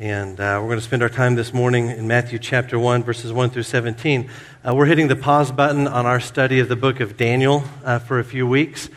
[0.00, 3.32] And uh, we're going to spend our time this morning in Matthew chapter 1, verses
[3.32, 4.28] 1 through 17.
[4.66, 8.00] Uh, we're hitting the pause button on our study of the book of Daniel uh,
[8.00, 8.90] for a few weeks.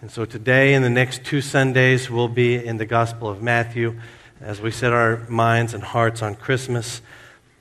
[0.00, 3.98] And so today and the next two Sundays, we'll be in the Gospel of Matthew
[4.40, 7.02] as we set our minds and hearts on Christmas.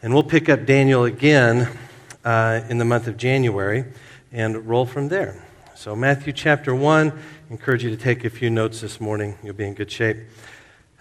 [0.04, 1.76] And we'll pick up Daniel again
[2.24, 3.86] uh, in the month of January
[4.32, 5.44] and roll from there.
[5.74, 7.14] So, Matthew chapter 1, I
[7.50, 9.36] encourage you to take a few notes this morning.
[9.42, 10.18] You'll be in good shape.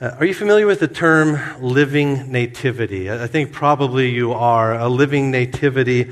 [0.02, 3.08] Uh, are you familiar with the term living nativity?
[3.08, 4.74] I think probably you are.
[4.74, 6.10] A living nativity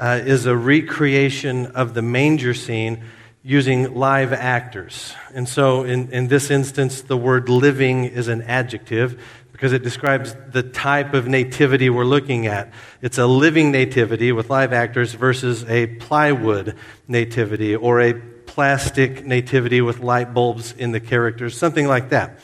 [0.00, 3.04] uh, is a recreation of the manger scene
[3.44, 5.14] using live actors.
[5.34, 9.22] And so, in, in this instance, the word living is an adjective
[9.52, 12.72] because it describes the type of nativity we're looking at.
[13.02, 16.74] It's a living nativity with live actors versus a plywood
[17.06, 22.40] nativity or a plastic nativity with light bulbs in the characters, something like that.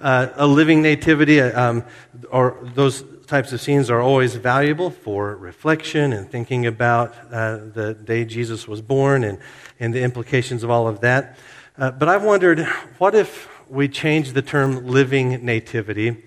[0.00, 1.84] Uh, a living nativity, uh, um,
[2.30, 7.94] or those types of scenes are always valuable for reflection and thinking about uh, the
[7.94, 9.38] day Jesus was born and,
[9.80, 11.36] and the implications of all of that.
[11.76, 12.60] Uh, but I've wondered,
[12.98, 16.24] what if we change the term living nativity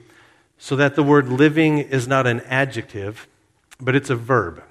[0.57, 3.27] so that the word living is not an adjective,
[3.79, 4.63] but it's a verb.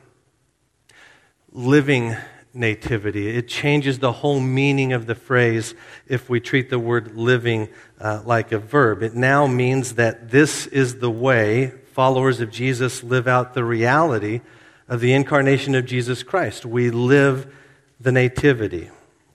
[1.52, 2.16] Living
[2.52, 3.28] nativity.
[3.36, 5.74] It changes the whole meaning of the phrase
[6.06, 7.68] if we treat the word living
[8.00, 9.02] uh, like a verb.
[9.02, 14.40] It now means that this is the way followers of Jesus live out the reality
[14.88, 16.66] of the incarnation of Jesus Christ.
[16.66, 17.52] We live
[18.00, 18.90] the nativity.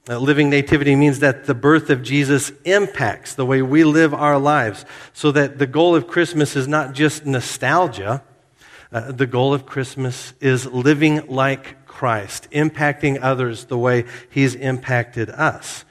[0.08, 4.38] Uh, living nativity means that the birth of Jesus impacts the way we live our
[4.38, 8.22] lives, so that the goal of Christmas is not just nostalgia.
[8.92, 15.30] Uh, the goal of Christmas is living like Christ, impacting others the way He's impacted
[15.30, 15.86] us.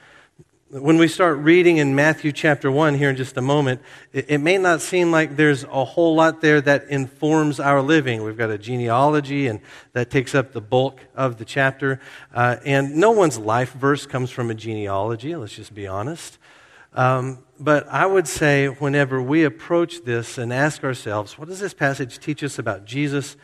[0.69, 3.81] When we start reading in Matthew chapter 1 here in just a moment,
[4.13, 8.23] it, it, may not seem like there's a whole lot there that informs our living.
[8.23, 9.61] We've got a genealogy, and
[9.93, 11.99] that takes up the bulk of the chapter.
[12.31, 16.37] Uh, and no one's life verse comes from a genealogy, let's just be honest.
[16.93, 21.73] Um, but I would say, whenever we approach this and ask ourselves, what does this
[21.73, 23.37] passage teach us about Jesus?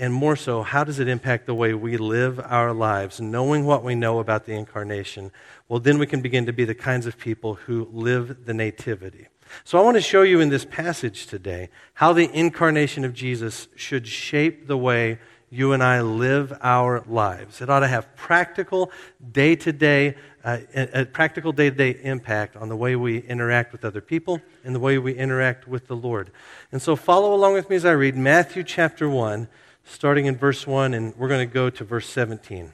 [0.00, 3.84] And more so, how does it impact the way we live our lives, knowing what
[3.84, 5.30] we know about the incarnation?
[5.68, 9.26] Well, then we can begin to be the kinds of people who live the nativity.
[9.62, 13.68] So I want to show you in this passage today how the incarnation of Jesus
[13.76, 15.18] should shape the way
[15.50, 17.60] you and I live our lives.
[17.60, 18.90] It ought to have practical,
[19.32, 23.84] day to day, a practical day to day impact on the way we interact with
[23.84, 26.30] other people and the way we interact with the Lord.
[26.72, 29.46] And so follow along with me as I read Matthew chapter 1
[29.90, 32.72] starting in verse 1, and we're going to go to verse 17.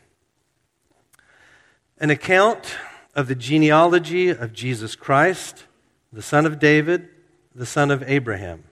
[1.98, 2.76] An account
[3.14, 5.64] of the genealogy of Jesus Christ,
[6.12, 7.08] the son of David,
[7.54, 8.64] the son of Abraham.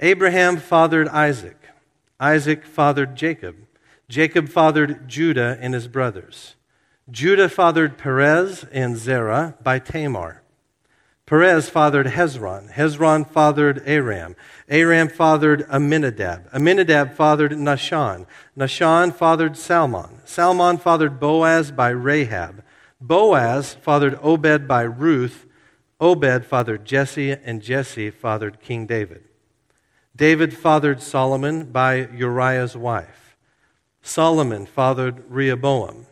[0.00, 1.56] Abraham fathered Isaac.
[2.20, 3.56] Isaac fathered Jacob.
[4.08, 6.54] Jacob fathered Judah and his brothers.
[7.10, 10.41] Judah fathered Perez and Zerah by Tamar.
[11.32, 12.70] Perez fathered Hezron.
[12.70, 14.36] Hezron fathered Aram.
[14.68, 16.46] Aram fathered Aminadab.
[16.52, 18.26] Aminadab fathered Nahshon.
[18.54, 20.20] Nahshon fathered Salmon.
[20.26, 22.62] Salmon fathered Boaz by Rahab.
[23.00, 25.46] Boaz fathered Obed by Ruth.
[25.98, 29.24] Obed fathered Jesse, and Jesse fathered King David.
[30.14, 33.38] David fathered Solomon by Uriah's wife.
[34.02, 36.04] Solomon fathered Rehoboam.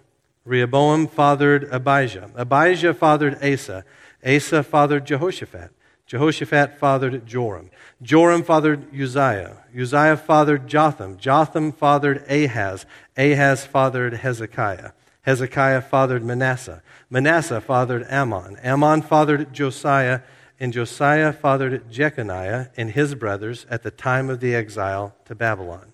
[0.46, 2.30] Rehoboam fathered Abijah.
[2.34, 3.84] Abijah fathered Asa.
[4.24, 5.70] Asa fathered Jehoshaphat.
[6.06, 7.70] Jehoshaphat fathered Joram.
[8.02, 9.58] Joram fathered Uzziah.
[9.78, 11.16] Uzziah fathered Jotham.
[11.16, 12.84] Jotham fathered Ahaz.
[13.16, 14.90] Ahaz fathered Hezekiah.
[15.22, 16.82] Hezekiah fathered Manasseh.
[17.08, 18.58] Manasseh fathered Amon.
[18.64, 20.22] Amon fathered Josiah.
[20.58, 25.92] And Josiah fathered Jeconiah and his brothers at the time of the exile to Babylon.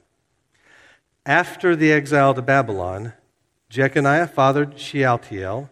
[1.27, 3.13] After the exile to Babylon,
[3.69, 5.69] Jeconiah fathered Shealtiel.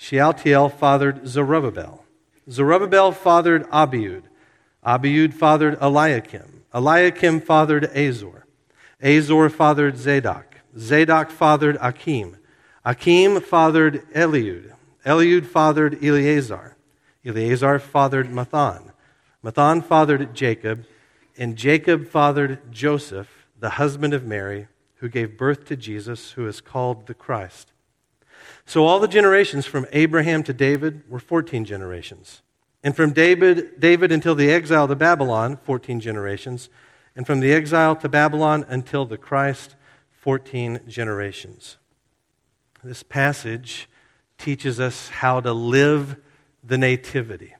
[0.00, 2.04] Shealtiel fathered Zerubbabel.
[2.48, 4.22] Zerubbabel fathered Abiud.
[4.86, 6.62] Abiud fathered Eliakim.
[6.72, 8.46] Eliakim fathered Azor.
[9.02, 10.58] Azor fathered Zadok.
[10.78, 12.36] Zadok fathered Akim.
[12.84, 14.72] Akim fathered Eliud.
[15.04, 16.76] Eliud fathered Eleazar.
[17.24, 18.92] Eleazar fathered Matthan.
[19.44, 20.86] Matthan fathered Jacob.
[21.36, 26.60] And Jacob fathered Joseph, the husband of Mary, who gave birth to Jesus, who is
[26.60, 27.72] called the Christ.
[28.66, 32.42] So all the generations from Abraham to David were 14 generations.
[32.82, 36.68] And from David, David until the exile to Babylon, 14 generations.
[37.16, 39.74] And from the exile to Babylon until the Christ,
[40.20, 41.78] 14 generations.
[42.84, 43.88] This passage
[44.36, 46.16] teaches us how to live
[46.62, 47.54] the nativity.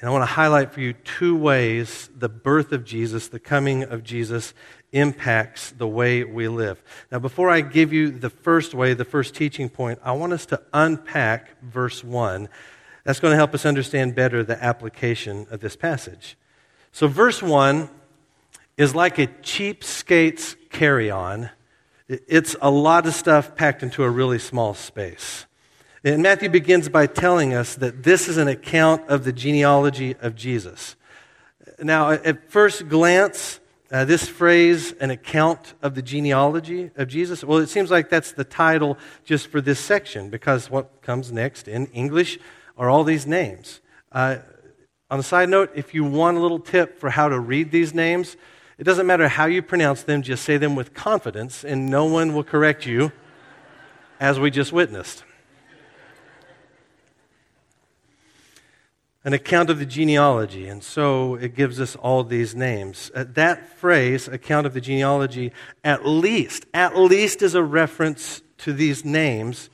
[0.00, 3.82] And I want to highlight for you two ways the birth of Jesus, the coming
[3.82, 4.54] of Jesus,
[4.92, 6.82] impacts the way we live.
[7.10, 10.46] Now, before I give you the first way, the first teaching point, I want us
[10.46, 12.48] to unpack verse 1.
[13.04, 16.36] That's going to help us understand better the application of this passage.
[16.92, 17.88] So, verse 1
[18.76, 21.50] is like a cheapskate's carry on.
[22.08, 25.46] It's a lot of stuff packed into a really small space.
[26.02, 30.34] And Matthew begins by telling us that this is an account of the genealogy of
[30.34, 30.96] Jesus.
[31.78, 33.59] Now, at first glance,
[33.92, 38.32] uh, this phrase, an account of the genealogy of Jesus, well, it seems like that's
[38.32, 42.38] the title just for this section because what comes next in English
[42.78, 43.80] are all these names.
[44.12, 44.36] Uh,
[45.10, 47.92] on a side note, if you want a little tip for how to read these
[47.92, 48.36] names,
[48.78, 52.32] it doesn't matter how you pronounce them, just say them with confidence, and no one
[52.32, 53.10] will correct you,
[54.20, 55.24] as we just witnessed.
[59.22, 63.10] An account of the genealogy, and so it gives us all these names.
[63.14, 65.52] Uh, that phrase, account of the genealogy,
[65.84, 69.68] at least, at least is a reference to these names.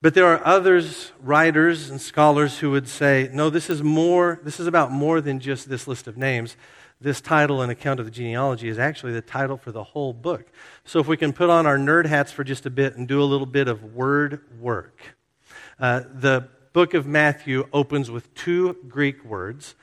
[0.00, 4.60] But there are others, writers and scholars, who would say, no, this is more, this
[4.60, 6.56] is about more than just this list of names
[7.04, 10.46] this title and account of the genealogy is actually the title for the whole book.
[10.84, 13.22] So if we can put on our nerd hats for just a bit and do
[13.22, 14.98] a little bit of word work.
[15.78, 19.76] Uh, the book of Matthew opens with two Greek words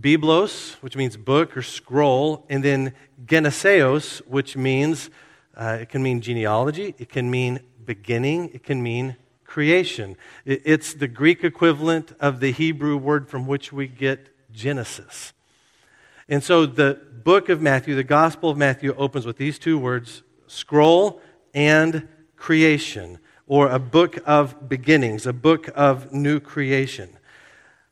[0.00, 2.94] Biblos, which means book or scroll, and then
[3.26, 5.10] Geneseos, which means
[5.56, 10.16] uh, it can mean genealogy, it can mean beginning, it can mean creation.
[10.44, 15.32] It's the Greek equivalent of the Hebrew word from which we get Genesis.
[16.28, 20.22] And so the book of Matthew, the Gospel of Matthew, opens with these two words
[20.46, 21.20] scroll
[21.52, 22.06] and
[22.36, 23.18] creation,
[23.48, 27.08] or a book of beginnings, a book of new creation.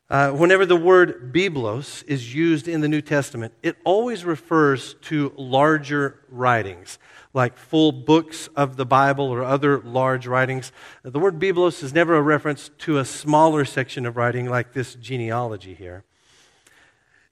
[0.08, 5.32] Uh, whenever the word Biblos is used in the New Testament, it always refers to
[5.37, 7.00] larger writings,
[7.35, 10.70] like full books of the Bible or other large writings.
[11.03, 14.94] The word Biblos is never a reference to a smaller section of writing like this
[14.94, 16.05] genealogy here.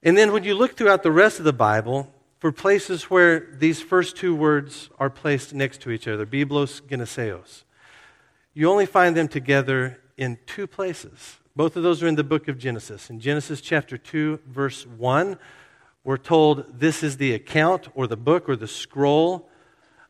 [0.03, 3.81] And then when you look throughout the rest of the Bible, for places where these
[3.81, 7.64] first two words are placed next to each other, Biblos, Geneseos,
[8.55, 11.37] you only find them together in two places.
[11.57, 13.09] Both of those are in the book of Genesis.
[13.09, 15.37] In Genesis chapter 2, verse 1,
[16.05, 19.49] we're told this is the account or the book or the scroll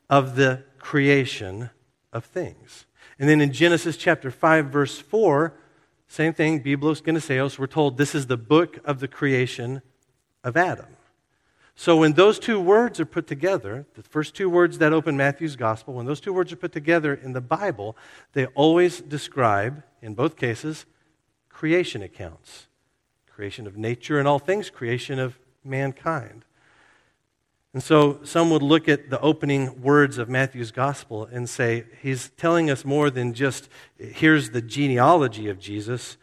[0.10, 1.72] of the creation
[2.14, 2.86] of things.
[3.18, 5.54] And then in Genesis chapter 5, verse 4,
[6.08, 9.82] same thing, Biblos Geneseos, we're told this is the book of the creation
[10.44, 10.86] of Adam.
[11.76, 15.58] So when those two words are put together, the first two words that open Matthew's
[15.58, 17.98] gospel, when those two words are put together in the Bible,
[18.34, 20.86] they always describe, in both cases,
[21.50, 22.68] creation accounts
[23.36, 26.46] creation of nature and all things, creation of mankind.
[27.74, 32.30] And so some would look at the opening words of Matthew's gospel and say, he's
[32.38, 33.68] telling us more than just
[33.98, 36.16] here's the genealogy of Jesus.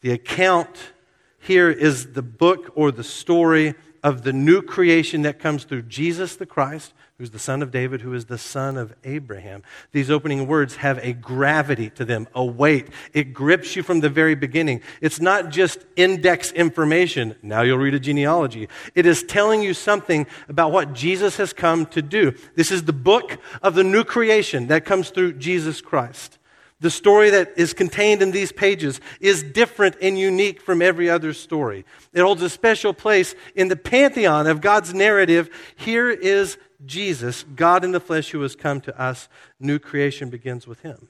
[0.00, 0.92] The account
[1.40, 3.74] here is the book or the story
[4.04, 8.02] of the new creation that comes through Jesus the Christ, who's the son of David,
[8.02, 9.62] who is the son of Abraham.
[9.92, 12.88] These opening words have a gravity to them, a weight.
[13.14, 14.82] It grips you from the very beginning.
[15.00, 17.34] It's not just index information.
[17.42, 18.68] Now you'll read a genealogy.
[18.94, 22.34] It is telling you something about what Jesus has come to do.
[22.56, 26.38] This is the book of the new creation that comes through Jesus Christ.
[26.80, 31.32] The story that is contained in these pages is different and unique from every other
[31.32, 31.84] story.
[32.12, 35.48] It holds a special place in the pantheon of God's narrative.
[35.76, 39.28] Here is Jesus, God in the flesh, who has come to us.
[39.58, 41.08] New creation begins with him.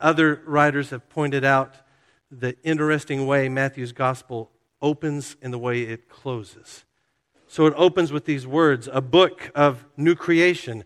[0.00, 1.74] Other writers have pointed out
[2.30, 6.84] the interesting way Matthew's gospel opens and the way it closes.
[7.46, 10.84] So it opens with these words a book of new creation.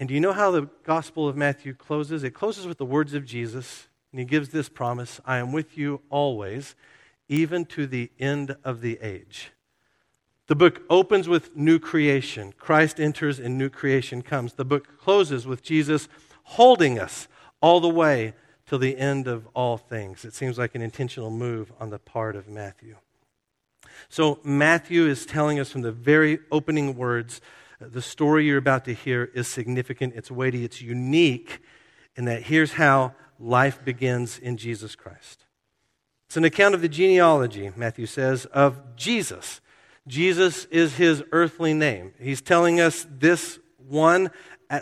[0.00, 2.24] And do you know how the gospel of Matthew closes?
[2.24, 5.76] It closes with the words of Jesus, and he gives this promise I am with
[5.76, 6.74] you always,
[7.28, 9.52] even to the end of the age.
[10.46, 12.54] The book opens with new creation.
[12.56, 14.54] Christ enters and new creation comes.
[14.54, 16.08] The book closes with Jesus
[16.44, 17.28] holding us
[17.60, 18.32] all the way
[18.66, 20.24] till the end of all things.
[20.24, 22.96] It seems like an intentional move on the part of Matthew.
[24.08, 27.42] So, Matthew is telling us from the very opening words
[27.80, 31.60] the story you're about to hear is significant, it's weighty, it's unique,
[32.14, 35.46] in that here's how life begins in Jesus Christ.
[36.26, 39.60] It's an account of the genealogy, Matthew says, of Jesus.
[40.06, 42.12] Jesus is his earthly name.
[42.20, 44.30] He's telling us this one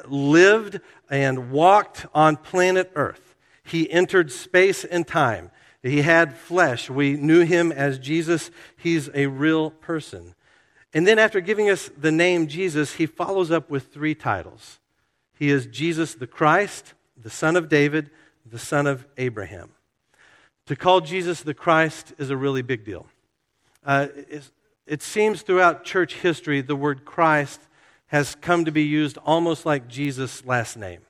[0.06, 3.36] lived and walked on planet Earth.
[3.62, 5.50] He entered space and time.
[5.82, 6.90] He had flesh.
[6.90, 8.50] We knew him as Jesus.
[8.76, 10.34] He's a real person.
[10.94, 14.78] And then, after giving us the name Jesus, he follows up with three titles.
[15.38, 18.10] He is Jesus the Christ, the Son of David,
[18.44, 19.70] the Son of Abraham.
[20.66, 23.06] To call Jesus the Christ is a really big deal.
[23.84, 24.08] Uh,
[24.86, 27.60] it seems throughout church history the word Christ
[28.06, 31.02] has come to be used almost like Jesus' last name.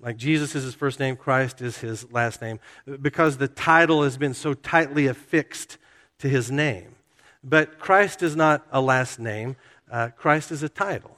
[0.00, 2.58] Like Jesus is his first name, Christ is his last name,
[3.02, 5.76] because the title has been so tightly affixed
[6.20, 6.94] to his name.
[7.42, 9.56] But Christ is not a last name,
[9.90, 11.16] uh, Christ is a title.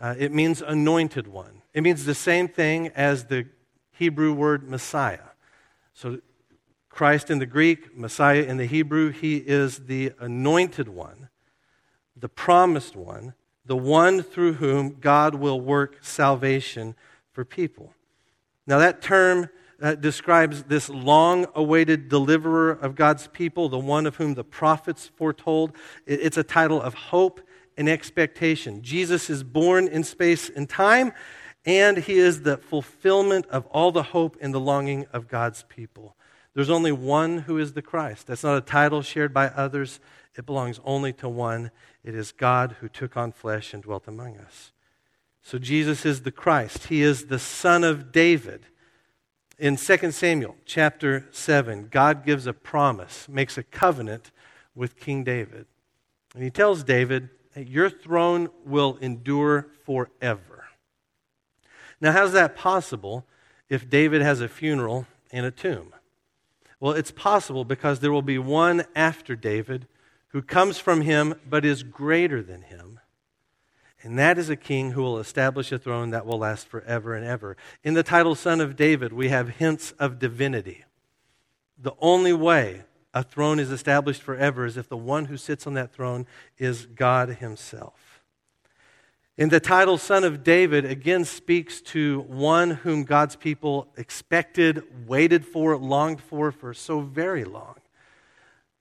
[0.00, 1.62] Uh, it means anointed one.
[1.72, 3.46] It means the same thing as the
[3.92, 5.30] Hebrew word Messiah.
[5.94, 6.20] So,
[6.90, 11.28] Christ in the Greek, Messiah in the Hebrew, he is the anointed one,
[12.16, 13.34] the promised one,
[13.66, 16.94] the one through whom God will work salvation
[17.32, 17.92] for people.
[18.66, 24.16] Now, that term uh, describes this long awaited deliverer of God's people, the one of
[24.16, 25.72] whom the prophets foretold.
[26.06, 27.40] It's a title of hope
[27.76, 28.82] and expectation.
[28.82, 31.12] Jesus is born in space and time,
[31.64, 36.16] and he is the fulfillment of all the hope and the longing of God's people.
[36.54, 38.26] There's only one who is the Christ.
[38.26, 40.00] That's not a title shared by others,
[40.36, 41.70] it belongs only to one.
[42.04, 44.72] It is God who took on flesh and dwelt among us.
[45.42, 46.88] So Jesus is the Christ.
[46.88, 48.66] He is the son of David.
[49.58, 54.30] In 2 Samuel chapter 7, God gives a promise, makes a covenant
[54.74, 55.66] with King David.
[56.34, 60.66] And he tells David, hey, Your throne will endure forever.
[62.02, 63.24] Now, how's that possible
[63.70, 65.94] if David has a funeral and a tomb?
[66.78, 69.86] Well, it's possible because there will be one after David
[70.28, 73.00] who comes from him but is greater than him.
[74.02, 77.26] And that is a king who will establish a throne that will last forever and
[77.26, 77.56] ever.
[77.82, 80.84] In the title Son of David, we have hints of divinity.
[81.78, 82.82] The only way
[83.14, 86.26] a throne is established forever is if the one who sits on that throne
[86.58, 88.22] is God Himself.
[89.38, 95.44] In the title Son of David, again speaks to one whom God's people expected, waited
[95.46, 97.76] for, longed for for so very long.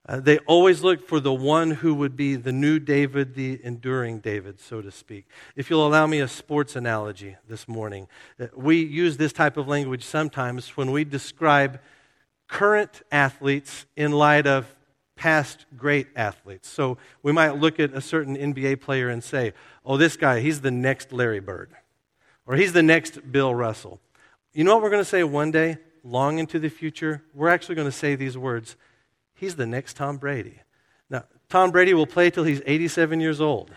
[0.07, 4.19] Uh, they always looked for the one who would be the new David, the enduring
[4.19, 5.25] David, so to speak.
[5.55, 8.07] If you'll allow me a sports analogy this morning,
[8.39, 11.79] uh, we use this type of language sometimes when we describe
[12.47, 14.75] current athletes in light of
[15.15, 16.67] past great athletes.
[16.67, 20.61] So we might look at a certain NBA player and say, oh, this guy, he's
[20.61, 21.71] the next Larry Bird,
[22.45, 23.99] or he's the next Bill Russell.
[24.53, 27.23] You know what we're going to say one day, long into the future?
[27.33, 28.75] We're actually going to say these words
[29.35, 30.59] he's the next Tom Brady.
[31.09, 33.71] Now, Tom Brady will play till he's 87 years old.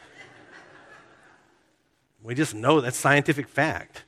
[2.22, 4.04] we just know that's scientific fact.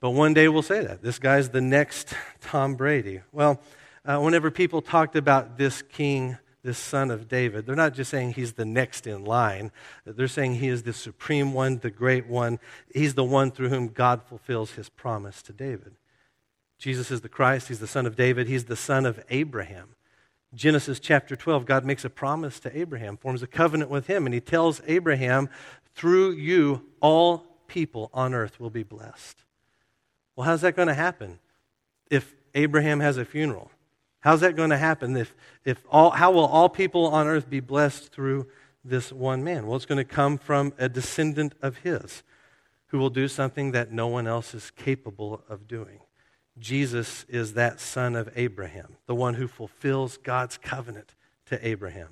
[0.00, 1.02] But one day we'll say that.
[1.02, 3.22] This guy's the next Tom Brady.
[3.32, 3.60] Well,
[4.04, 8.32] uh, whenever people talked about this king, this son of David, they're not just saying
[8.32, 9.72] he's the next in line.
[10.04, 12.60] They're saying he is the supreme one, the great one.
[12.94, 15.96] He's the one through whom God fulfills his promise to David.
[16.78, 17.68] Jesus is the Christ.
[17.68, 18.46] He's the son of David.
[18.46, 19.96] He's the son of Abraham.
[20.54, 24.34] Genesis chapter 12, God makes a promise to Abraham, forms a covenant with him, and
[24.34, 25.50] he tells Abraham,
[25.94, 29.44] through you, all people on earth will be blessed.
[30.34, 31.38] Well, how's that going to happen
[32.10, 33.70] if Abraham has a funeral?
[34.20, 37.60] How's that going to happen if, if all, how will all people on earth be
[37.60, 38.46] blessed through
[38.84, 39.66] this one man?
[39.66, 42.22] Well, it's going to come from a descendant of his
[42.86, 46.00] who will do something that no one else is capable of doing.
[46.60, 51.14] Jesus is that son of Abraham, the one who fulfills God's covenant
[51.46, 52.08] to Abraham.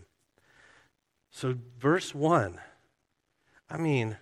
[1.30, 2.58] So, verse 1,
[3.68, 4.16] I mean,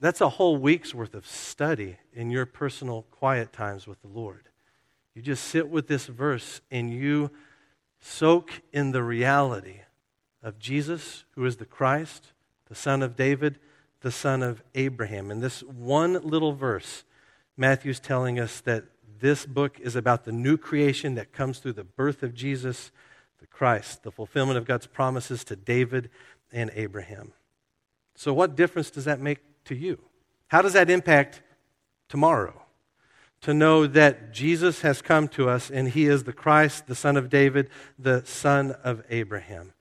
[0.00, 4.48] that's a whole week's worth of study in your personal quiet times with the Lord.
[5.14, 7.30] You just sit with this verse and you
[8.00, 9.80] soak in the reality
[10.42, 12.32] of Jesus, who is the Christ,
[12.68, 13.58] the son of David,
[14.00, 15.30] the son of Abraham.
[15.30, 17.04] In this one little verse,
[17.56, 18.84] Matthew's telling us that
[19.20, 22.90] this book is about the new creation that comes through the birth of Jesus,
[23.40, 26.10] the Christ, the fulfillment of God's promises to David
[26.52, 27.32] and Abraham.
[28.14, 30.00] So, what difference does that make to you?
[30.48, 31.42] How does that impact
[32.08, 32.62] tomorrow?
[33.42, 37.16] To know that Jesus has come to us and he is the Christ, the Son
[37.16, 39.72] of David, the Son of Abraham.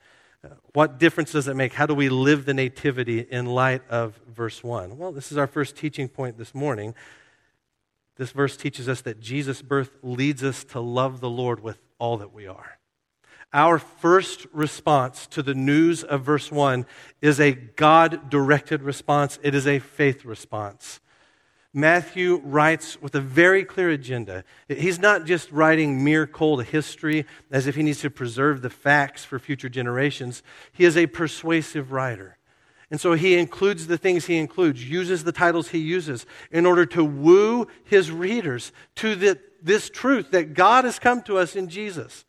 [0.43, 1.73] Uh, what difference does it make?
[1.73, 4.99] How do we live the nativity in light of verse 1?
[4.99, 6.93] Well, this is our first teaching point this morning.
[8.17, 12.17] This verse teaches us that Jesus' birth leads us to love the Lord with all
[12.17, 12.77] that we are.
[13.53, 16.85] Our first response to the news of verse 1
[17.21, 20.99] is a God directed response, it is a faith response.
[21.73, 24.43] Matthew writes with a very clear agenda.
[24.67, 29.23] He's not just writing mere cold history as if he needs to preserve the facts
[29.23, 30.41] for future generations.
[30.71, 32.36] He is a persuasive writer.
[32.89, 36.85] And so he includes the things he includes, uses the titles he uses in order
[36.87, 41.67] to woo his readers to the, this truth that God has come to us in
[41.67, 42.23] Jesus.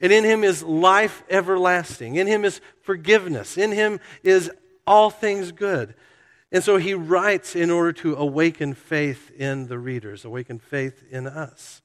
[0.00, 2.16] And in him is life everlasting.
[2.16, 3.58] In him is forgiveness.
[3.58, 4.50] In him is
[4.86, 5.94] all things good.
[6.50, 11.26] And so he writes in order to awaken faith in the readers, awaken faith in
[11.26, 11.82] us.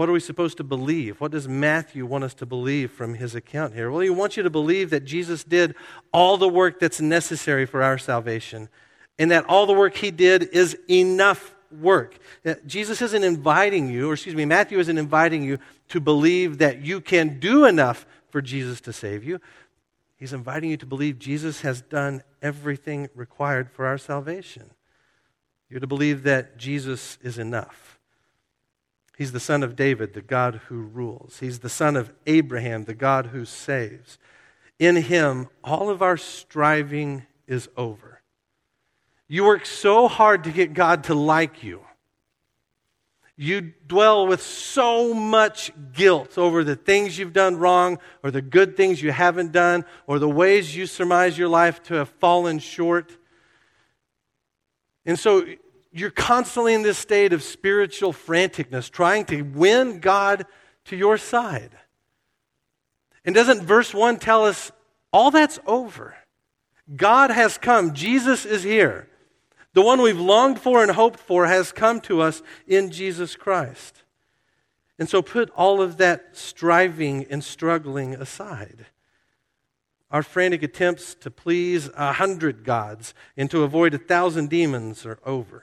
[0.00, 1.20] What are we supposed to believe?
[1.20, 3.90] What does Matthew want us to believe from his account here?
[3.90, 5.74] Well, he wants you to believe that Jesus did
[6.10, 8.70] all the work that's necessary for our salvation,
[9.18, 12.16] and that all the work he did is enough work.
[12.46, 16.80] Uh, Jesus isn't inviting you, or excuse me, Matthew isn't inviting you to believe that
[16.80, 19.38] you can do enough for Jesus to save you.
[20.16, 24.70] He's inviting you to believe Jesus has done everything required for our salvation.
[25.68, 27.99] You're to believe that Jesus is enough.
[29.20, 31.40] He's the son of David, the God who rules.
[31.40, 34.18] He's the son of Abraham, the God who saves.
[34.78, 38.22] In him, all of our striving is over.
[39.28, 41.82] You work so hard to get God to like you
[43.36, 48.76] you dwell with so much guilt over the things you've done wrong or the good
[48.76, 53.16] things you haven't done or the ways you surmise your life to have fallen short.
[55.06, 55.46] And so
[55.92, 60.46] you're constantly in this state of spiritual franticness, trying to win God
[60.86, 61.76] to your side.
[63.24, 64.70] And doesn't verse 1 tell us
[65.12, 66.16] all that's over?
[66.94, 69.08] God has come, Jesus is here.
[69.72, 74.02] The one we've longed for and hoped for has come to us in Jesus Christ.
[74.98, 78.86] And so put all of that striving and struggling aside.
[80.10, 85.20] Our frantic attempts to please a hundred gods and to avoid a thousand demons are
[85.24, 85.62] over.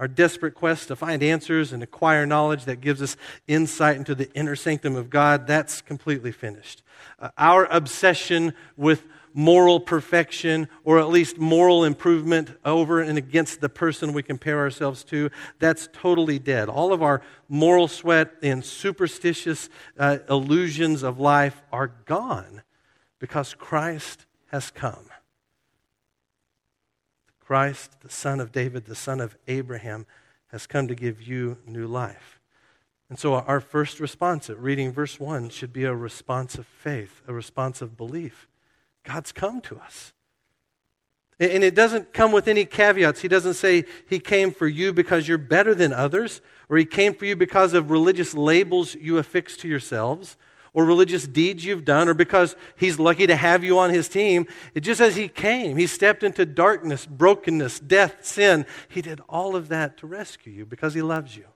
[0.00, 4.32] Our desperate quest to find answers and acquire knowledge that gives us insight into the
[4.32, 6.82] inner sanctum of God, that's completely finished.
[7.18, 9.04] Uh, our obsession with
[9.34, 15.04] moral perfection or at least moral improvement over and against the person we compare ourselves
[15.04, 16.70] to, that's totally dead.
[16.70, 22.62] All of our moral sweat and superstitious uh, illusions of life are gone
[23.18, 25.09] because Christ has come.
[27.50, 30.06] Christ, the son of David, the son of Abraham,
[30.52, 32.38] has come to give you new life.
[33.08, 37.22] And so, our first response at reading verse 1 should be a response of faith,
[37.26, 38.46] a response of belief.
[39.02, 40.12] God's come to us.
[41.40, 43.20] And it doesn't come with any caveats.
[43.20, 47.14] He doesn't say he came for you because you're better than others, or he came
[47.14, 50.36] for you because of religious labels you affix to yourselves,
[50.72, 54.46] or religious deeds you've done, or because he's lucky to have you on his team.
[54.74, 55.76] It just says he came.
[55.76, 58.66] He stepped into darkness, brokenness, death, sin.
[58.88, 61.46] He did all of that to rescue you because he loves you.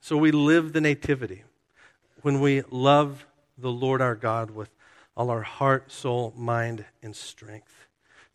[0.00, 1.42] So we live the nativity
[2.22, 3.26] when we love
[3.58, 4.70] the Lord our God with
[5.16, 7.86] all our heart, soul, mind, and strength.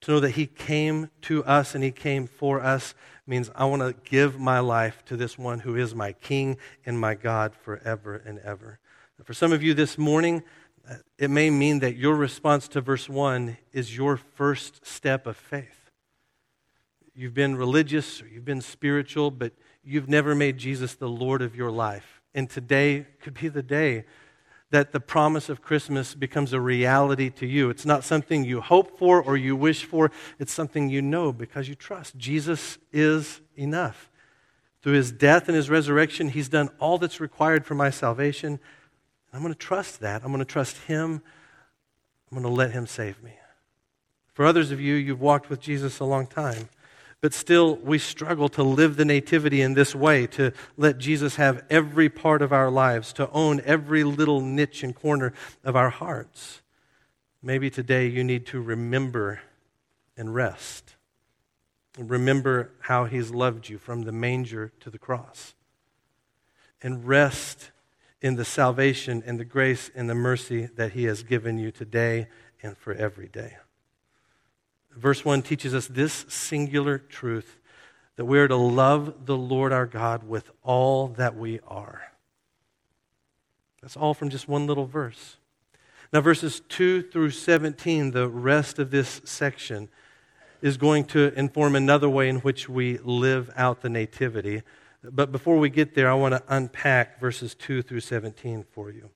[0.02, 2.96] To know that He came to us and He came for us
[3.32, 7.00] means I want to give my life to this one who is my King and
[7.00, 8.78] my God forever and ever.
[9.24, 10.44] For some of you this morning,
[10.90, 15.38] uh, it may mean that your response to verse 1 is your first step of
[15.38, 15.92] faith.
[17.16, 21.56] You've been religious or you've been spiritual, but you've never made Jesus the Lord of
[21.56, 22.22] your life.
[22.36, 24.04] And today could be the day
[24.72, 27.70] that the promise of Christmas becomes a reality to you.
[27.70, 31.70] It's not something you hope for or you wish for, it's something you know because
[31.70, 32.18] you trust.
[32.18, 34.10] Jesus is enough.
[34.82, 38.60] Through his death and his resurrection, he's done all that's required for my salvation.
[39.32, 40.24] I'm going to trust that.
[40.24, 41.22] I'm going to trust him.
[42.32, 43.34] I'm going to let him save me.
[44.34, 46.70] For others of you, you've walked with Jesus a long time.
[47.22, 51.64] But still, we struggle to live the nativity in this way, to let Jesus have
[51.70, 55.32] every part of our lives, to own every little niche and corner
[55.64, 56.64] of our hearts.
[57.44, 59.40] Maybe today you need to remember
[60.18, 60.96] and rest.
[61.98, 65.54] Remember how he's loved you from the manger to the cross.
[66.82, 67.70] And rest
[68.20, 72.28] in the salvation and the grace and the mercy that he has given you today
[72.64, 73.58] and for every day.
[74.96, 77.58] Verse 1 teaches us this singular truth
[78.18, 82.12] that we are to love the Lord our God with all that we are.
[83.82, 85.38] That's all from just one little verse.
[86.14, 89.90] Now, verses 2 through 17, the rest of this section,
[90.62, 94.62] is going to inform another way in which we live out the nativity.
[95.04, 99.10] But before we get there, I want to unpack verses 2 through 17 for you.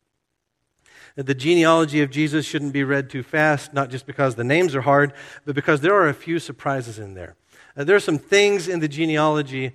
[1.15, 4.81] The genealogy of Jesus shouldn't be read too fast, not just because the names are
[4.81, 5.13] hard,
[5.45, 7.35] but because there are a few surprises in there.
[7.77, 9.71] Uh, there are some things in the genealogy,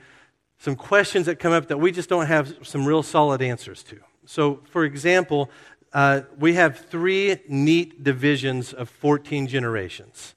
[0.59, 3.99] some questions that come up that we just don't have some real solid answers to.
[4.27, 5.51] So, for example,
[5.95, 10.35] uh, we have three neat divisions of 14 generations.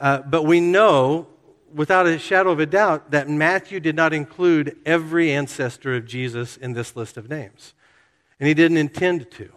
[0.00, 1.28] Uh, but we know,
[1.72, 6.56] without a shadow of a doubt, that Matthew did not include every ancestor of Jesus
[6.56, 7.74] in this list of names.
[8.40, 9.52] And he didn't intend to.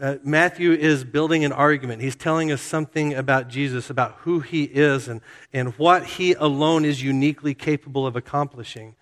[0.00, 2.02] Uh, Matthew is building an argument.
[2.02, 5.20] He's telling us something about Jesus, about who he is, and,
[5.52, 8.94] and what he alone is uniquely capable of accomplishing.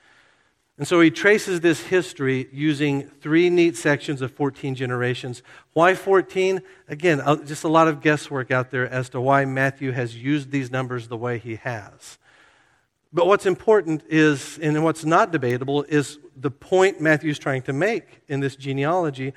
[0.79, 5.43] And so he traces this history using three neat sections of 14 generations.
[5.75, 6.63] Why 14?
[6.89, 10.71] Again, just a lot of guesswork out there as to why Matthew has used these
[10.71, 12.19] numbers the way he has.
[13.13, 18.21] But what's important is, and what's not debatable, is the point Matthew's trying to make
[18.29, 19.35] in this genealogy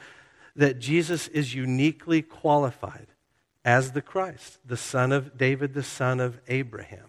[0.60, 3.08] that Jesus is uniquely qualified
[3.64, 7.06] as the Christ, the son of David, the son of Abraham.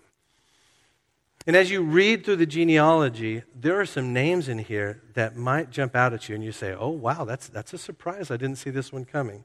[1.48, 5.70] And as you read through the genealogy, there are some names in here that might
[5.70, 8.30] jump out at you and you say, oh, wow, that's, that's a surprise.
[8.30, 9.42] I didn't see this one coming.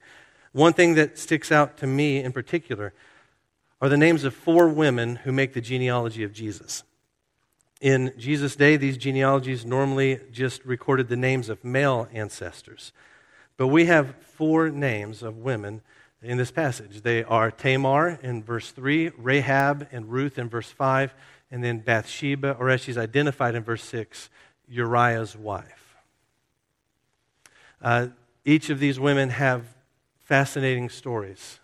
[0.51, 2.93] One thing that sticks out to me in particular
[3.81, 6.83] are the names of four women who make the genealogy of Jesus.
[7.81, 12.93] In Jesus' day, these genealogies normally just recorded the names of male ancestors.
[13.57, 15.81] But we have four names of women
[16.21, 17.01] in this passage.
[17.01, 21.13] They are Tamar in verse 3, Rahab and Ruth in verse 5,
[21.51, 24.29] and then Bathsheba, or as she's identified in verse 6,
[24.67, 25.95] Uriah's wife.
[27.81, 28.07] Uh,
[28.43, 29.65] each of these women have
[30.23, 31.59] fascinating stories.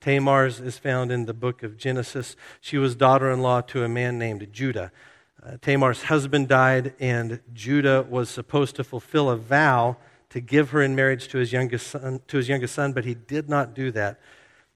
[0.00, 2.36] Tamar's is found in the book of Genesis.
[2.60, 4.92] She was daughter in law to a man named Judah.
[5.42, 9.96] Uh, Tamar's husband died, and Judah was supposed to fulfill a vow
[10.30, 13.14] to give her in marriage to his youngest son, to his youngest son, but he
[13.14, 14.20] did not do that.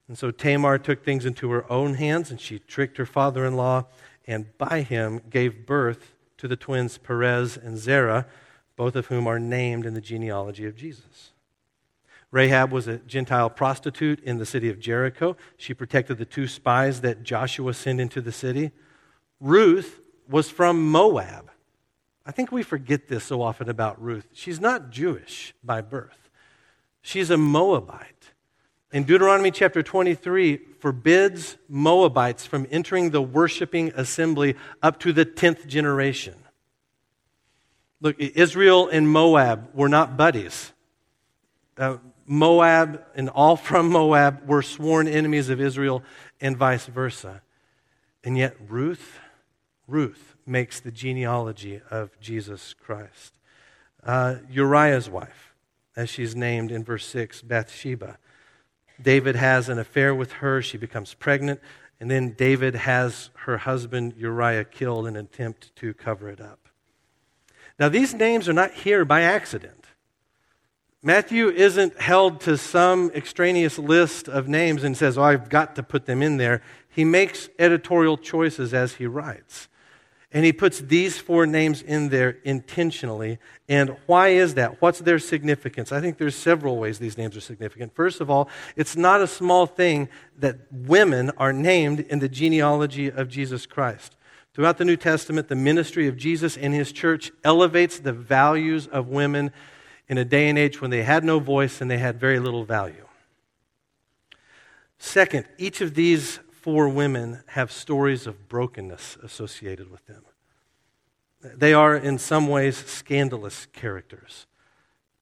[0.07, 3.55] And so Tamar took things into her own hands and she tricked her father in
[3.55, 3.85] law
[4.27, 8.25] and by him gave birth to the twins Perez and Zerah,
[8.75, 11.31] both of whom are named in the genealogy of Jesus.
[12.31, 15.35] Rahab was a Gentile prostitute in the city of Jericho.
[15.57, 18.71] She protected the two spies that Joshua sent into the city.
[19.39, 21.50] Ruth was from Moab.
[22.25, 24.27] I think we forget this so often about Ruth.
[24.33, 26.29] She's not Jewish by birth,
[27.01, 28.07] she's a Moabite.
[28.93, 35.65] In Deuteronomy chapter 23, forbids Moabites from entering the worshiping assembly up to the 10th
[35.65, 36.35] generation.
[38.01, 40.73] Look, Israel and Moab were not buddies.
[41.77, 46.03] Uh, Moab and all from Moab were sworn enemies of Israel
[46.41, 47.41] and vice versa.
[48.25, 49.19] And yet, Ruth,
[49.87, 53.33] Ruth, makes the genealogy of Jesus Christ.
[54.03, 55.53] Uh, Uriah's wife,
[55.95, 58.17] as she's named in verse 6, Bathsheba.
[59.01, 60.61] David has an affair with her.
[60.61, 61.59] She becomes pregnant.
[61.99, 66.67] And then David has her husband Uriah killed in an attempt to cover it up.
[67.79, 69.85] Now, these names are not here by accident.
[71.03, 75.83] Matthew isn't held to some extraneous list of names and says, Oh, I've got to
[75.83, 76.61] put them in there.
[76.89, 79.67] He makes editorial choices as he writes.
[80.33, 83.37] And he puts these four names in there intentionally.
[83.67, 84.81] And why is that?
[84.81, 85.91] What's their significance?
[85.91, 87.93] I think there's several ways these names are significant.
[87.93, 93.11] First of all, it's not a small thing that women are named in the genealogy
[93.11, 94.15] of Jesus Christ.
[94.53, 99.09] Throughout the New Testament, the ministry of Jesus and his church elevates the values of
[99.09, 99.51] women
[100.07, 102.63] in a day and age when they had no voice and they had very little
[102.63, 103.05] value.
[104.97, 110.23] Second, each of these four women have stories of brokenness associated with them.
[111.41, 114.45] They are, in some ways, scandalous characters.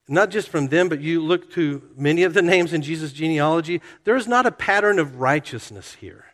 [0.08, 3.82] Not just from them, but you look to many of the names in Jesus' genealogy,
[4.04, 6.25] there is not a pattern of righteousness here.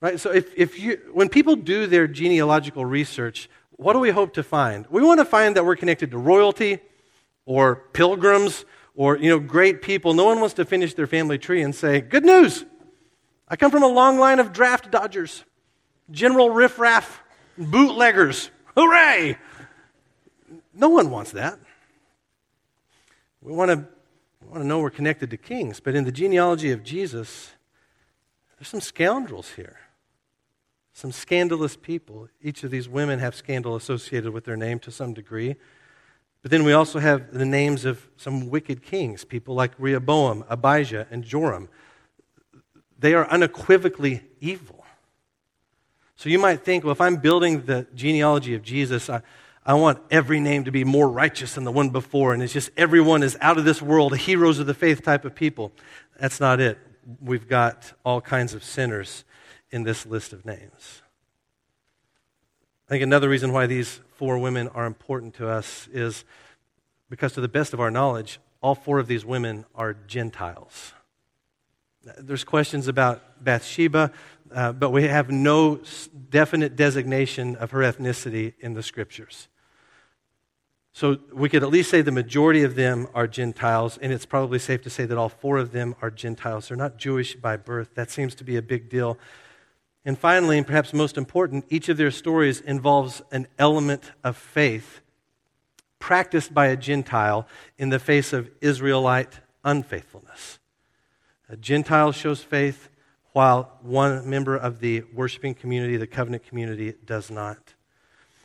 [0.00, 0.20] Right?
[0.20, 4.42] So if, if you, when people do their genealogical research, what do we hope to
[4.42, 4.86] find?
[4.90, 6.80] We want to find that we're connected to royalty
[7.46, 10.12] or pilgrims or you know, great people.
[10.12, 12.66] No one wants to finish their family tree and say, Good news!
[13.48, 15.44] I come from a long line of draft dodgers,
[16.10, 17.22] general riffraff,
[17.56, 18.50] bootleggers.
[18.76, 19.38] Hooray!
[20.74, 21.58] No one wants that.
[23.40, 23.86] We want to
[24.42, 27.52] we want to know we're connected to kings, but in the genealogy of Jesus,
[28.58, 29.78] there's some scoundrels here.
[30.92, 32.28] Some scandalous people.
[32.40, 35.56] Each of these women have scandal associated with their name to some degree.
[36.42, 41.06] But then we also have the names of some wicked kings, people like Rehoboam, Abijah,
[41.10, 41.68] and Joram
[42.98, 44.84] they are unequivocally evil.
[46.16, 49.22] So you might think, well, if I'm building the genealogy of Jesus, I,
[49.64, 52.32] I want every name to be more righteous than the one before.
[52.32, 55.34] And it's just everyone is out of this world, heroes of the faith type of
[55.34, 55.72] people.
[56.18, 56.78] That's not it.
[57.20, 59.24] We've got all kinds of sinners
[59.70, 61.02] in this list of names.
[62.88, 66.24] I think another reason why these four women are important to us is
[67.10, 70.92] because, to the best of our knowledge, all four of these women are Gentiles.
[72.18, 74.12] There's questions about Bathsheba,
[74.54, 75.80] uh, but we have no
[76.30, 79.48] definite designation of her ethnicity in the scriptures.
[80.92, 84.58] So we could at least say the majority of them are Gentiles, and it's probably
[84.58, 86.68] safe to say that all four of them are Gentiles.
[86.68, 87.94] They're not Jewish by birth.
[87.96, 89.18] That seems to be a big deal.
[90.06, 95.00] And finally, and perhaps most important, each of their stories involves an element of faith
[95.98, 100.60] practiced by a Gentile in the face of Israelite unfaithfulness.
[101.48, 102.88] A Gentile shows faith
[103.32, 107.74] while one member of the worshiping community, the covenant community, does not.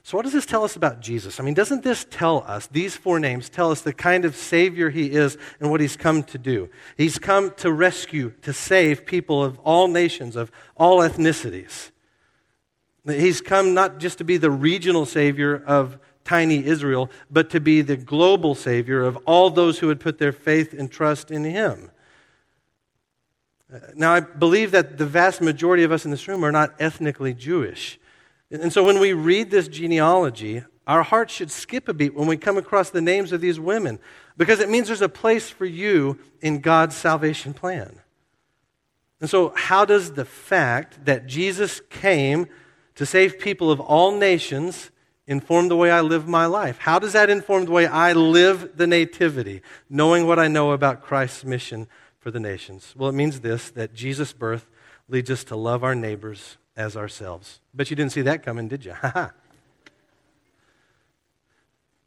[0.04, 1.40] So, what does this tell us about Jesus?
[1.40, 4.90] I mean, doesn't this tell us, these four names tell us the kind of Savior
[4.90, 6.70] He is and what He's come to do?
[6.98, 11.92] He's come to rescue, to save people of all nations, of all ethnicities.
[13.06, 17.82] He's come not just to be the regional Savior of tiny Israel, but to be
[17.82, 21.91] the global Savior of all those who would put their faith and trust in Him.
[23.96, 27.34] Now, I believe that the vast majority of us in this room are not ethnically
[27.34, 28.00] Jewish.
[28.50, 32.36] And so when we read this genealogy, our hearts should skip a beat when we
[32.36, 34.00] come across the names of these women
[34.36, 38.00] because it means there's a place for you in God's salvation plan.
[39.22, 42.48] And so, how does the fact that Jesus came
[42.96, 44.90] to save people of all nations
[45.28, 46.80] inform the way I live my life?
[46.80, 51.04] How does that inform the way I live the nativity, knowing what I know about
[51.04, 51.88] Christ's mission
[52.22, 52.94] for the nations?
[52.96, 54.70] Well, it means this that Jesus' birth
[55.10, 57.60] leads us to love our neighbors as ourselves.
[57.74, 58.96] But you didn't see that coming, did you?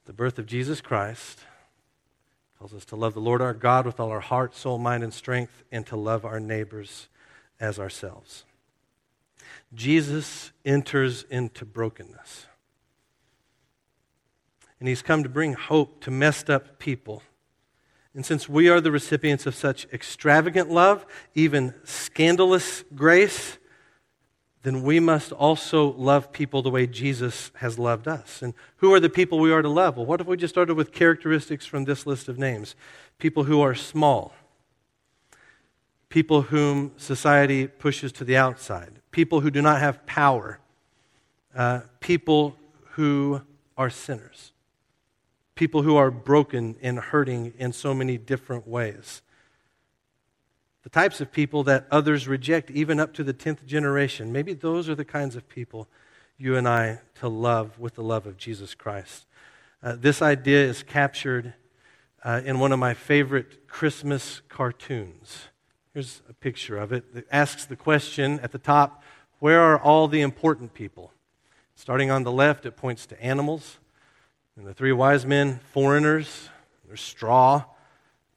[0.07, 1.41] the birth of Jesus Christ
[2.59, 5.13] calls us to love the Lord our God with all our heart, soul, mind, and
[5.13, 7.09] strength, and to love our neighbors
[7.61, 8.45] as ourselves.
[9.75, 12.47] Jesus enters into brokenness.
[14.81, 17.23] And he's come to bring hope to messed up people.
[18.15, 23.59] And since we are the recipients of such extravagant love, even scandalous grace,
[24.65, 28.41] then we must also love people the way Jesus has loved us.
[28.41, 29.97] And who are the people we are to love?
[29.97, 32.75] Well, what if we just started with characteristics from this list of names?
[33.19, 34.33] People who are small,
[36.09, 40.61] people whom society pushes to the outside, people who do not have power,
[41.55, 42.57] uh, people
[42.93, 43.43] who
[43.77, 44.53] are sinners,
[45.55, 49.23] people who are broken and hurting in so many different ways
[50.85, 54.33] the types of people that others reject, even up to the 10th generation.
[54.33, 55.89] Maybe those are the kinds of people
[56.37, 59.25] you and I to love with the love of Jesus Christ.
[59.83, 61.55] Uh, this idea is captured
[62.23, 65.49] uh, in one of my favorite Christmas cartoons.
[65.95, 67.05] Here's a picture of it.
[67.15, 69.03] It asks the question at the top
[69.39, 71.13] where are all the important people?
[71.75, 73.79] Starting on the left, it points to animals.
[74.57, 76.49] And the three wise men, foreigners,
[76.87, 77.65] there's straw.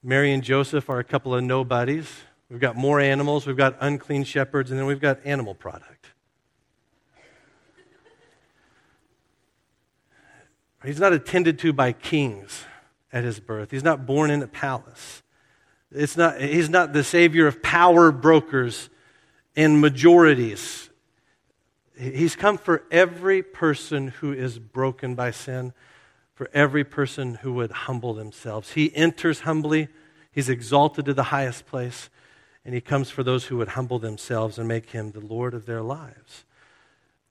[0.02, 2.12] Mary and Joseph are a couple of nobodies.
[2.50, 6.06] We've got more animals, we've got unclean shepherds, and then we've got animal product.
[10.84, 12.64] He's not attended to by kings
[13.12, 13.70] at his birth.
[13.70, 15.22] He's not born in a palace.
[15.90, 18.88] It's not, he's not the savior of power brokers
[19.56, 20.88] and majorities.
[21.98, 25.72] He's come for every person who is broken by sin,
[26.38, 28.74] for every person who would humble themselves.
[28.74, 29.88] He enters humbly,
[30.30, 32.10] he's exalted to the highest place,
[32.64, 35.66] and he comes for those who would humble themselves and make him the Lord of
[35.66, 36.44] their lives.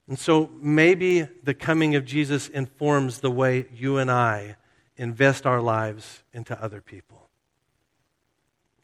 [0.10, 4.58] And so maybe the coming of Jesus informs the way you and I
[4.98, 7.30] invest our lives into other people.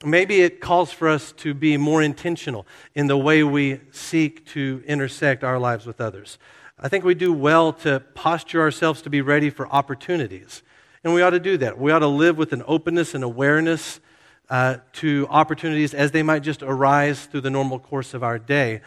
[0.06, 4.82] Maybe it calls for us to be more intentional in the way we seek to
[4.88, 6.38] intersect our lives with others.
[6.84, 10.62] I think we do well to posture ourselves to be ready for opportunities.
[11.02, 11.80] And we ought to do that.
[11.80, 14.02] We ought to live with an openness and awareness
[14.50, 18.82] uh, to opportunities as they might just arise through the normal course of our day.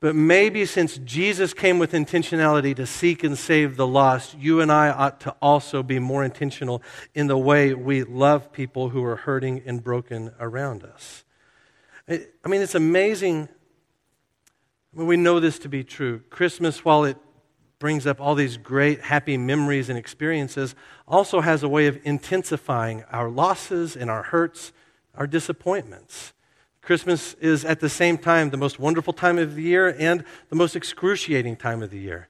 [0.00, 4.70] But maybe since Jesus came with intentionality to seek and save the lost, you and
[4.70, 6.82] I ought to also be more intentional
[7.14, 11.24] in the way we love people who are hurting and broken around us.
[12.06, 13.48] I mean, it's amazing.
[14.94, 16.20] Mean, we know this to be true.
[16.30, 17.16] Christmas, while it
[17.80, 20.74] brings up all these great, happy memories and experiences,
[21.08, 24.72] also has a way of intensifying our losses and our hurts,
[25.16, 26.32] our disappointments.
[26.80, 30.56] Christmas is at the same time the most wonderful time of the year and the
[30.56, 32.28] most excruciating time of the year.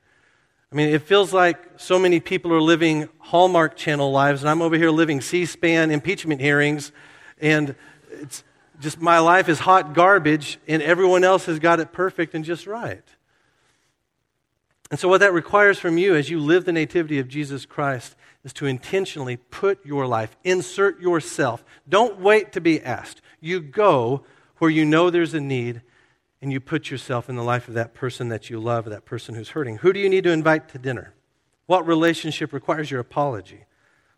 [0.72, 4.62] I mean, it feels like so many people are living Hallmark Channel lives, and I'm
[4.62, 6.92] over here living C SPAN impeachment hearings,
[7.40, 7.74] and
[8.11, 8.42] it's
[8.80, 12.66] just my life is hot garbage, and everyone else has got it perfect and just
[12.66, 13.04] right.
[14.90, 18.16] And so, what that requires from you as you live the nativity of Jesus Christ
[18.44, 21.64] is to intentionally put your life, insert yourself.
[21.88, 23.22] Don't wait to be asked.
[23.40, 24.24] You go
[24.58, 25.82] where you know there's a need
[26.42, 29.34] and you put yourself in the life of that person that you love, that person
[29.34, 29.78] who's hurting.
[29.78, 31.14] Who do you need to invite to dinner?
[31.66, 33.64] What relationship requires your apology?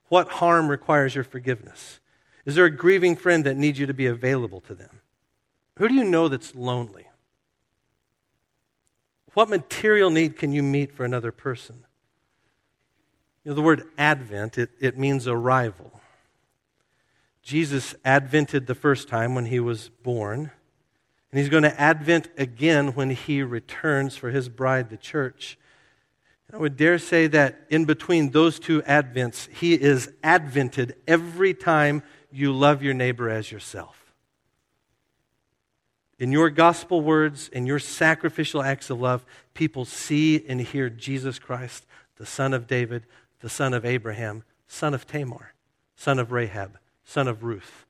[0.09, 2.01] What harm requires your forgiveness?
[2.47, 5.01] Is there a grieving friend that needs you to be available to them?
[5.79, 7.07] Who do you know that's lonely?
[9.35, 11.85] What material need can you meet for another person?
[13.45, 16.01] You know, the word advent, it, it means arrival.
[17.43, 20.51] Jesus advented the first time when he was born.
[21.31, 25.59] And he's going to advent again when he returns for his bride, the church.
[26.53, 32.03] I would dare say that in between those two advents, he is advented every time
[32.37, 34.13] you love your neighbor as yourself.
[36.19, 41.39] In your gospel words, in your sacrificial acts of love, people see and hear Jesus
[41.39, 43.05] Christ, the son of David,
[43.41, 45.55] the son of Abraham, son of Tamar,
[45.95, 47.85] son of Rahab, son of Ruth,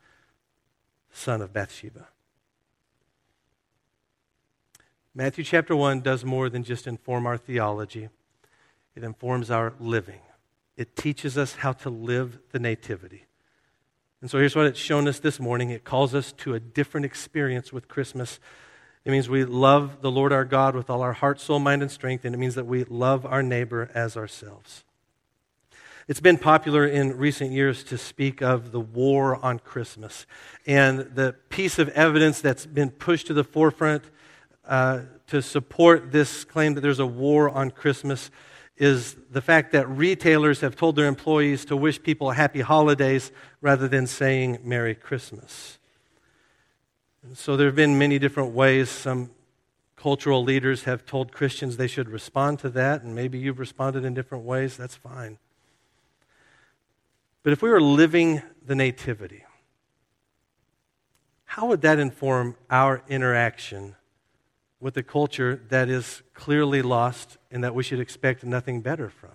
[1.12, 2.08] son of Bathsheba.
[5.14, 8.08] Matthew chapter 1 does more than just inform our theology,
[8.94, 10.20] it informs our living.
[10.76, 13.25] It teaches us how to live the nativity.
[14.22, 17.04] And so here's what it's shown us this morning it calls us to a different
[17.04, 18.40] experience with Christmas.
[19.04, 21.90] It means we love the Lord our God with all our heart, soul, mind, and
[21.90, 24.84] strength, and it means that we love our neighbor as ourselves.
[26.08, 30.24] It's been popular in recent years to speak of the war on Christmas.
[30.66, 34.04] And the piece of evidence that's been pushed to the forefront
[34.64, 38.30] uh, to support this claim that there's a war on Christmas
[38.76, 43.88] is the fact that retailers have told their employees to wish people happy holidays rather
[43.88, 45.78] than saying Merry Christmas.
[47.22, 49.30] And so there have been many different ways some
[49.96, 54.14] cultural leaders have told Christians they should respond to that, and maybe you've responded in
[54.14, 54.76] different ways.
[54.76, 55.38] That's fine.
[57.42, 59.44] But if we were living the Nativity,
[61.44, 63.96] how would that inform our interaction
[64.80, 69.32] with a culture that is clearly lost and that we should expect nothing better from.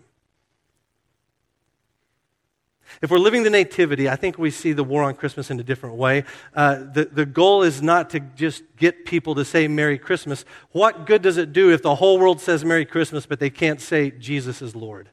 [3.02, 5.64] If we're living the nativity, I think we see the war on Christmas in a
[5.64, 6.26] different way.
[6.54, 10.44] Uh, the, the goal is not to just get people to say Merry Christmas.
[10.72, 13.80] What good does it do if the whole world says Merry Christmas, but they can't
[13.80, 15.10] say Jesus is Lord?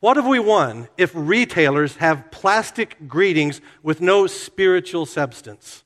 [0.00, 5.82] What have we won if retailers have plastic greetings with no spiritual substance?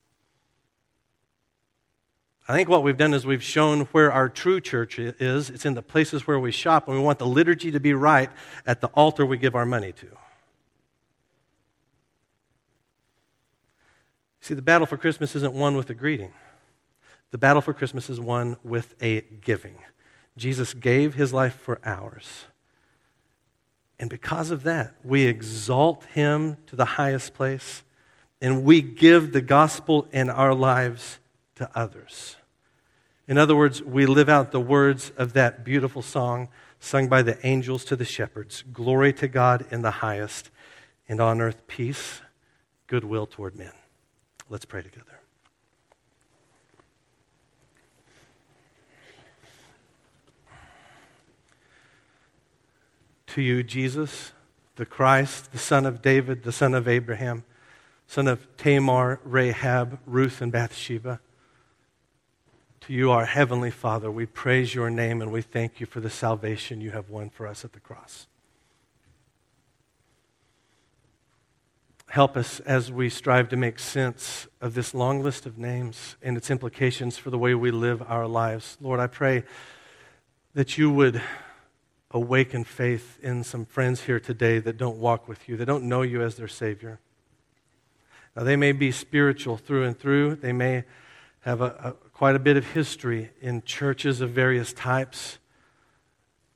[2.52, 5.48] I think what we've done is we've shown where our true church is.
[5.48, 8.28] It's in the places where we shop, and we want the liturgy to be right
[8.66, 10.08] at the altar we give our money to.
[14.42, 16.34] See, the battle for Christmas isn't won with a greeting,
[17.30, 19.78] the battle for Christmas is won with a giving.
[20.36, 22.44] Jesus gave his life for ours.
[23.98, 27.82] And because of that, we exalt him to the highest place,
[28.42, 31.18] and we give the gospel in our lives
[31.54, 32.36] to others.
[33.28, 36.48] In other words, we live out the words of that beautiful song
[36.80, 40.50] sung by the angels to the shepherds Glory to God in the highest,
[41.08, 42.20] and on earth peace,
[42.86, 43.72] goodwill toward men.
[44.48, 45.20] Let's pray together.
[53.28, 54.32] To you, Jesus,
[54.76, 57.44] the Christ, the Son of David, the Son of Abraham,
[58.06, 61.20] son of Tamar, Rahab, Ruth, and Bathsheba.
[62.86, 66.10] To you, our Heavenly Father, we praise your name and we thank you for the
[66.10, 68.26] salvation you have won for us at the cross.
[72.08, 76.36] Help us as we strive to make sense of this long list of names and
[76.36, 78.76] its implications for the way we live our lives.
[78.80, 79.44] Lord, I pray
[80.54, 81.22] that you would
[82.10, 86.02] awaken faith in some friends here today that don't walk with you, that don't know
[86.02, 86.98] you as their Savior.
[88.34, 90.82] Now, they may be spiritual through and through, they may
[91.42, 95.40] have a, a, quite a bit of history in churches of various types.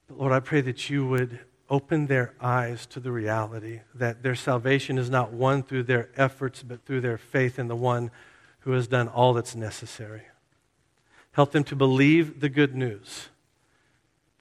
[0.07, 4.37] But Lord, I pray that you would open their eyes to the reality that their
[4.37, 8.13] salvation is not won through their efforts, but through their faith in the one
[8.61, 10.23] who has done all that's necessary.
[11.33, 13.31] Help them to believe the good news,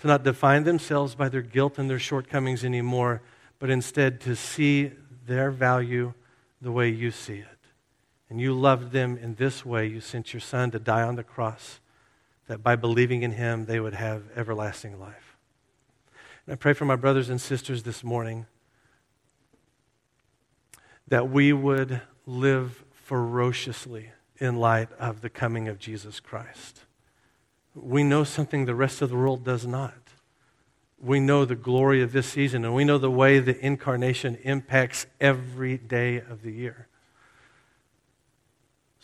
[0.01, 3.23] to not define themselves by their guilt and their shortcomings anymore,
[3.57, 4.91] but instead to see
[5.25, 6.13] their value
[6.61, 7.54] the way you see it
[8.29, 11.23] and you loved them in this way, you sent your Son to die on the
[11.23, 11.79] cross,
[12.47, 15.37] that by believing in him, they would have everlasting life.
[16.45, 18.45] And I pray for my brothers and sisters this morning
[21.07, 26.81] that we would live ferociously in light of the coming of Jesus Christ.
[27.75, 29.93] We know something the rest of the world does not.
[30.99, 35.05] We know the glory of this season, and we know the way the incarnation impacts
[35.19, 36.87] every day of the year.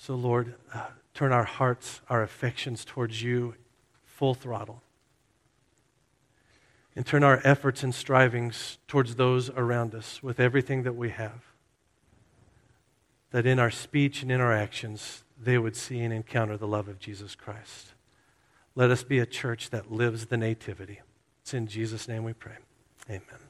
[0.02, 3.54] So, Lord, uh, turn our hearts, our affections towards you
[4.04, 4.82] full throttle.
[6.96, 11.44] And turn our efforts and strivings towards those around us with everything that we have
[13.30, 16.88] that in our speech and in our actions, they would see and encounter the love
[16.88, 17.94] of Jesus Christ.
[18.74, 21.02] Let us be a church that lives the nativity.
[21.44, 22.58] It's in Jesus' name we pray.
[23.08, 23.40] Amen.